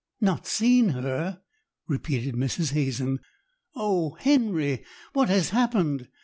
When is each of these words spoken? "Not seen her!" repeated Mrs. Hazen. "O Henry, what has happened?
"Not 0.19 0.47
seen 0.47 0.89
her!" 0.89 1.43
repeated 1.87 2.33
Mrs. 2.33 2.71
Hazen. 2.73 3.19
"O 3.75 4.15
Henry, 4.15 4.83
what 5.13 5.29
has 5.29 5.49
happened? 5.49 6.07